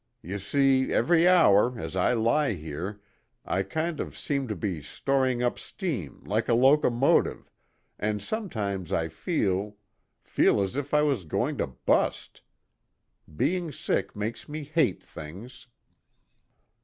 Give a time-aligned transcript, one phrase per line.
[0.23, 2.99] Y'see every hour, as I lie here,
[3.45, 7.51] I kind of seem to be storing up steam like a locomotive,
[7.99, 9.75] and sometimes I feel
[10.23, 12.41] feel as if I was going to bust.
[13.35, 15.67] Being sick makes me hate things."